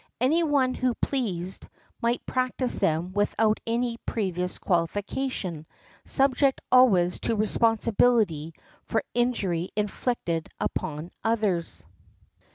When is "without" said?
3.13-3.59